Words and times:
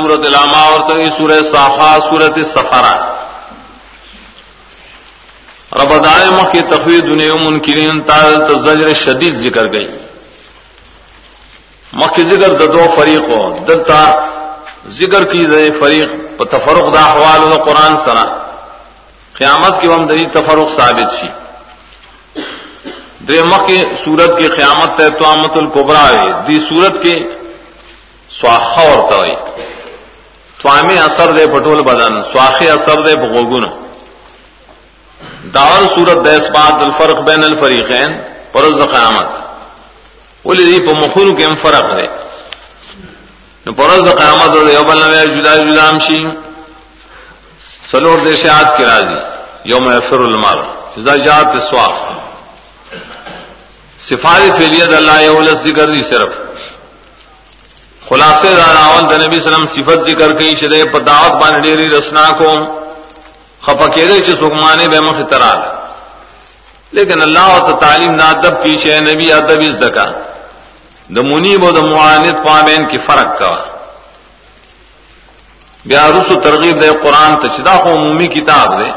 سورت 0.00 0.26
علامہ 0.26 0.56
اور 0.56 0.80
تو 0.80 0.94
سورہ 1.18 1.38
صافا 1.52 1.90
سورت 2.10 2.38
سفارا 2.54 2.94
ربدائے 5.72 6.28
مخ 6.30 6.50
کی 6.52 6.60
تفریح 6.70 7.00
دنیا 7.00 7.34
منکرین 7.34 8.00
تال 8.00 8.34
زجر 8.64 8.92
شدید 8.94 9.34
ذکر 9.42 9.72
گئی۔ 9.72 9.88
مخ 11.92 12.14
کی 12.16 12.22
ذکر 12.22 12.54
ددو 12.60 12.84
فریق 12.96 13.24
ہو 13.30 13.42
دلتا 13.68 14.00
ذکر 14.98 15.24
کی 15.24 15.44
دے 15.44 15.68
فریق 15.80 16.10
تفرق 16.52 16.86
دا 16.94 17.04
احوال 17.04 17.50
دا 17.50 17.56
قرآن 17.64 17.96
سرا۔ 18.04 18.24
قیامت 19.38 19.80
کی 19.80 19.88
وم 19.88 20.06
دری 20.06 20.24
تفرق 20.26 20.68
ثابت 20.78 21.12
سی 21.20 21.28
دے 23.28 23.42
مخ 23.42 23.66
کی 23.66 23.82
سورت 24.04 24.38
کی 24.38 24.48
قیامت 24.48 25.00
ہے 25.00 25.08
تو 25.10 25.24
آمت 25.30 25.56
القبرا 25.56 26.06
ہے 26.08 26.28
دی 26.46 26.58
سورت 26.68 27.02
کے 27.02 27.14
سواخا 28.40 28.82
اور 28.82 29.10
توئی 29.10 29.34
سوامی 30.62 30.98
اثر 30.98 31.32
دے 31.32 31.46
پٹول 31.46 31.82
بدن 31.82 32.22
سواخی 32.32 32.70
اثر 32.70 33.02
دے 33.06 33.16
بغوگن 33.16 33.64
داور 35.54 35.82
سورت 35.94 36.26
دے 36.26 36.32
اسبات 36.36 36.82
الفرق 36.82 37.18
بین 37.20 37.44
الفریقین 37.44 38.10
پرز 38.52 38.74
قیامت۔ 38.92 39.28
بولی 40.44 40.64
دی 40.64 40.86
پا 40.86 40.92
مخون 40.98 41.36
کے 41.36 41.46
فرق 41.62 41.86
دے۔ 41.96 42.06
پرز 43.72 44.04
قیامت 44.18 44.50
دے 44.54 44.72
یو 44.72 44.82
بلنوے 44.82 45.26
جدا 45.26 45.56
جدا 45.56 45.88
امشی 45.88 46.18
سلور 47.90 48.18
دے 48.18 48.36
شہاد 48.42 48.76
کی 48.76 48.84
راضی 48.84 49.18
یوم 49.64 49.88
افر 49.88 50.20
المال۔ 50.20 50.58
جدا 50.96 51.16
جات 51.16 51.52
سواخ۔ 51.70 51.96
سفارت 54.08 54.58
فیلیت 54.58 54.92
اللہ 54.94 55.22
یولس 55.22 55.58
ذکر 55.64 55.86
دی 55.94 56.02
صرف۔ 56.02 56.49
خلاصے 58.10 58.54
دار 58.54 58.76
آول 58.76 59.04
دا 59.10 59.16
نبی 59.16 59.38
سلم 59.40 59.64
صفت 59.74 59.98
ذکر 60.06 60.32
کئی 60.38 60.54
شدے 60.60 60.82
پا 60.92 60.98
دعوت 61.06 61.34
بان 61.40 61.60
ڈیری 61.62 61.86
رسنا 61.90 62.24
کو 62.38 62.48
خپکے 63.64 64.04
دے، 64.08 64.18
چھ 64.24 64.30
سکمانے 64.40 64.86
بے 64.92 65.00
مخ 65.00 65.18
ترال 65.30 65.60
لیکن 66.96 67.22
اللہ 67.22 67.48
و 67.68 67.78
تعلیم 67.80 68.12
نہ 68.20 68.26
ادب 68.34 68.54
کی 68.62 68.74
شے، 68.82 68.98
نبی 69.00 69.32
ادب 69.32 69.60
از 69.68 69.76
دکا 69.82 70.06
دا 71.14 71.22
منیب 71.30 71.62
و 71.64 71.70
دا 71.76 71.82
معاند 71.86 72.36
پامین 72.46 72.82
کی 72.90 72.98
فرق 73.06 73.38
کا۔ 73.40 73.52
بیا 75.88 76.04
رسو 76.14 76.40
ترغیب 76.40 76.82
دے 76.82 76.90
قرآن 77.02 77.32
تچدا 77.42 77.74
کو 77.82 77.88
عمومی 77.98 78.26
کتاب 78.36 78.68
دے۔ 78.80 78.90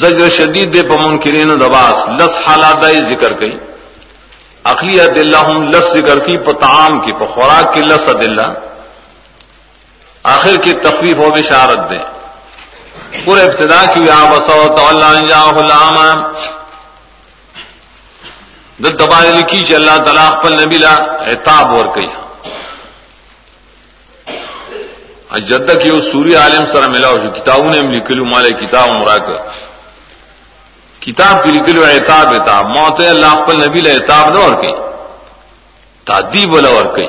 زجر 0.00 0.28
شدید 0.38 0.74
دے 0.74 0.82
پا 0.88 0.96
منکرین 1.04 1.50
دباس، 1.60 1.96
لس 2.18 2.34
حالات 2.46 2.84
ذکر 3.10 3.32
کئی 3.40 3.54
اخلی 4.72 4.98
دلہ 5.06 5.36
ہم 5.36 5.62
لس 5.68 5.86
ذکر 5.94 6.18
کی، 6.18 6.36
پتعام 6.38 7.00
کی، 7.00 7.12
پا 7.12 7.26
خوراک 7.26 7.74
کی 7.74 7.80
لس 7.80 8.06
دلہ۔ 8.20 8.46
آخر 10.22 10.56
کی 10.64 10.72
تخفیف 10.72 11.18
و 11.18 11.30
بشارت 11.30 11.90
دے۔ 11.90 11.98
پورے 13.24 13.42
ابتدا 13.42 13.84
کی 13.94 14.00
یا 14.06 14.20
بسو 14.30 14.86
اللہ 14.88 15.20
جاہ 15.28 15.58
العام 15.58 15.96
دبا 18.78 19.20
لکھی 19.22 19.64
چ 19.64 19.72
اللہ 19.74 19.96
تعالی 20.04 20.26
خپل 20.30 20.52
نبی 20.62 20.78
لا 20.78 20.94
عتاب 21.32 21.72
ور 21.72 21.86
کئی 21.94 22.06
اجدہ 25.30 25.74
کی 25.82 25.90
وہ 25.90 26.00
سوری 26.00 26.34
عالم 26.36 26.64
سره 26.72 26.90
ملاو 26.92 27.16
شو 27.22 27.30
کتابوں 27.30 27.70
نے 27.70 27.80
لکھ 27.80 27.96
لکھلو 27.96 28.24
مال 28.24 28.50
کتاب 28.60 28.88
مراک 28.90 29.26
کتاب 31.08 31.44
کی 31.44 31.50
لکھلو 31.50 31.84
عتاب 31.84 32.34
عتاب 32.40 32.64
موت 32.76 33.00
اللہ 33.00 33.26
خپل 33.26 33.56
نبی 33.64 33.80
لا 33.80 33.90
عتاب 33.90 34.28
نہ 34.34 34.38
ور 34.38 34.62
کئی 34.62 34.72
تعذیب 36.06 36.52
ولا 36.54 36.70
ور 36.70 36.96
کئی 36.96 37.08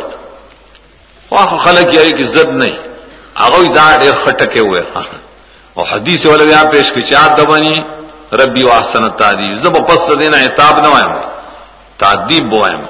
واخ 1.32 1.52
خلق 1.66 1.94
یې 1.96 2.18
کی 2.18 2.24
عزت 2.24 2.50
نہیں۔ 2.62 2.78
هغه 3.44 3.74
دا 3.78 3.88
ډېر 4.02 4.16
خټکه 4.24 4.62
وې 4.70 4.84
او 5.74 5.84
حدیث 5.84 6.26
ولا 6.26 6.44
بیا 6.44 6.64
پیش 6.72 6.88
کی 6.96 7.02
چا 7.10 7.28
دبنی 7.38 7.76
ربی 8.40 8.64
واحسن 8.64 9.04
التعذیب 9.04 9.58
زب 9.64 9.76
پس 9.88 10.20
دینا 10.20 10.38
عتاب 10.38 10.80
نہ 10.80 10.88
آئے 10.88 11.04
وایم 11.04 11.12
تعذیب 11.98 12.50
بوائم 12.50 12.82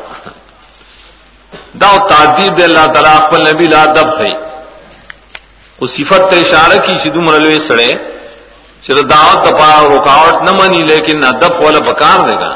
دا 1.81 1.91
تعذیب 2.09 2.57
دے 2.57 2.63
اللہ 2.63 2.85
تعالی 2.93 3.13
خپل 3.25 3.39
نبی 3.49 3.67
لا 3.67 3.81
ادب 3.81 4.09
ہے۔ 4.21 4.33
کو 5.79 5.87
صفت 5.87 6.21
ته 6.31 6.41
کی 6.85 6.93
چې 7.01 7.09
دومره 7.15 7.37
لوی 7.37 7.59
سړی 8.85 9.03
دعوت 9.13 9.39
په 9.45 9.51
رکاوټ 9.95 10.43
نه 10.47 10.51
مني 10.59 10.81
لیکن 10.91 11.23
ادب 11.33 11.61
ولا 11.61 11.79
بکار 11.89 12.19
دیگا 12.29 12.51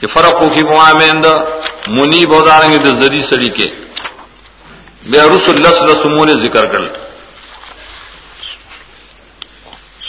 چې 0.00 0.06
فرق 0.14 0.38
کو 0.38 0.48
کی 0.54 0.62
موامند 0.62 1.26
منی 1.96 2.24
بودارنګ 2.26 2.74
د 2.86 2.88
زری 3.02 3.22
سړی 3.30 3.50
کې 3.56 3.68
بیا 5.10 5.24
رسول 5.34 5.54
الله 5.56 5.70
صلی 5.70 5.84
الله 5.84 6.00
علیه 6.00 6.10
وسلم 6.10 6.42
ذکر 6.46 6.66
کړل 6.72 6.88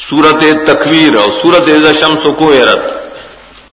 سورت 0.09 0.43
تکویر 0.67 1.15
اور 1.17 1.29
سورت 1.41 1.69
شمس 1.99 2.25
کو 2.37 2.49
ایرت 2.51 2.92